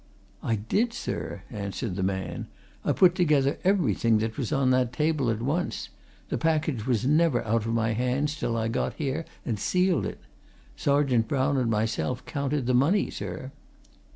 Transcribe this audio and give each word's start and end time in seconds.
"I 0.41 0.55
did, 0.55 0.93
sir," 0.93 1.43
answered 1.51 1.95
the 1.95 2.01
man. 2.01 2.47
"I 2.83 2.91
put 2.91 3.13
together 3.13 3.59
everything 3.63 4.17
that 4.17 4.35
was 4.35 4.51
on 4.51 4.71
the 4.71 4.87
table, 4.91 5.29
at 5.29 5.43
once. 5.43 5.89
The 6.29 6.39
package 6.39 6.87
was 6.87 7.05
never 7.05 7.45
out 7.45 7.67
of 7.67 7.73
my 7.75 7.93
hands 7.93 8.35
till 8.35 8.57
I 8.57 8.67
got 8.67 8.93
it 8.93 8.97
here, 8.97 9.25
and 9.45 9.59
sealed 9.59 10.07
it. 10.07 10.19
Sergeant 10.75 11.27
Brown 11.27 11.55
and 11.57 11.69
myself 11.69 12.25
counted 12.25 12.65
the 12.65 12.73
money, 12.73 13.11
sir." 13.11 13.51